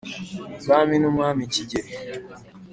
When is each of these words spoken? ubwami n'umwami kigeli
ubwami 0.57 0.95
n'umwami 0.99 1.41
kigeli 1.53 1.91